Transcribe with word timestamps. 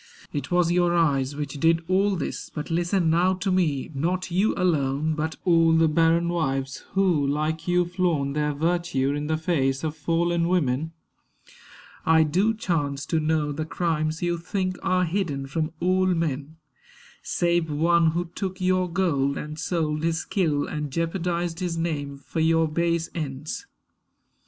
It 0.33 0.49
was 0.49 0.71
your 0.71 0.95
eyes 0.97 1.35
Which 1.35 1.59
did 1.59 1.83
all 1.87 2.15
this. 2.15 2.49
But 2.49 2.71
listen 2.71 3.11
now 3.11 3.35
to 3.35 3.51
me 3.51 3.91
(Not 3.93 4.31
you 4.31 4.55
alone, 4.55 5.13
but 5.13 5.35
all 5.45 5.73
the 5.73 5.87
barren 5.87 6.27
wives 6.27 6.77
Who, 6.93 7.27
like 7.27 7.67
you, 7.67 7.85
flaunt 7.85 8.33
their 8.33 8.51
virtue 8.51 9.11
in 9.13 9.27
the 9.27 9.37
face 9.37 9.83
Of 9.83 9.95
fallen 9.95 10.47
women): 10.47 10.93
I 12.03 12.23
do 12.23 12.55
chance 12.55 13.05
to 13.05 13.19
know 13.19 13.51
The 13.51 13.63
crimes 13.63 14.23
you 14.23 14.39
think 14.39 14.75
are 14.81 15.05
hidden 15.05 15.45
from 15.45 15.71
all 15.79 16.07
men 16.07 16.55
(Save 17.21 17.69
one 17.69 18.07
who 18.07 18.25
took 18.33 18.59
your 18.59 18.89
gold 18.91 19.37
and 19.37 19.59
sold 19.59 20.01
his 20.01 20.17
skill 20.21 20.65
And 20.65 20.89
jeopardized 20.89 21.59
his 21.59 21.77
name 21.77 22.17
for 22.17 22.39
your 22.39 22.67
base 22.67 23.11
ends). 23.13 23.67